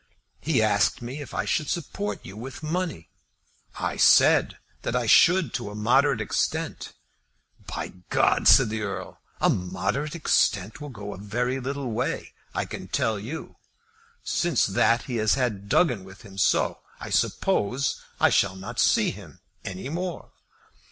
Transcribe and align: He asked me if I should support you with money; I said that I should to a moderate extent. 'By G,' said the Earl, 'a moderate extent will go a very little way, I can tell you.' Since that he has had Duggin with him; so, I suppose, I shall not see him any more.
He 0.39 0.63
asked 0.63 1.03
me 1.03 1.21
if 1.21 1.31
I 1.31 1.45
should 1.45 1.69
support 1.69 2.25
you 2.25 2.35
with 2.35 2.63
money; 2.63 3.09
I 3.79 3.97
said 3.97 4.57
that 4.81 4.95
I 4.95 5.05
should 5.05 5.53
to 5.53 5.69
a 5.69 5.75
moderate 5.75 6.19
extent. 6.21 6.93
'By 7.67 7.89
G,' 8.11 8.19
said 8.51 8.69
the 8.69 8.81
Earl, 8.81 9.19
'a 9.39 9.49
moderate 9.51 10.15
extent 10.15 10.81
will 10.81 10.89
go 10.89 11.13
a 11.13 11.19
very 11.19 11.59
little 11.59 11.91
way, 11.91 12.33
I 12.55 12.65
can 12.65 12.87
tell 12.87 13.19
you.' 13.19 13.57
Since 14.23 14.65
that 14.65 15.03
he 15.03 15.17
has 15.17 15.35
had 15.35 15.69
Duggin 15.69 16.03
with 16.03 16.23
him; 16.23 16.35
so, 16.39 16.79
I 16.99 17.11
suppose, 17.11 18.01
I 18.19 18.31
shall 18.31 18.55
not 18.55 18.79
see 18.79 19.11
him 19.11 19.39
any 19.63 19.87
more. 19.89 20.31